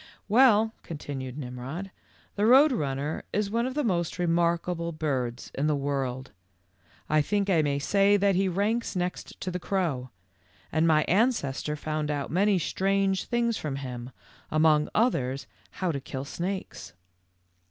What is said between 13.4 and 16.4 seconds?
from him, among others how to kill